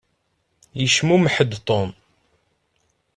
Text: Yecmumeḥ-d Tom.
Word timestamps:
Yecmumeḥ-d 0.79 1.51
Tom. 1.67 1.89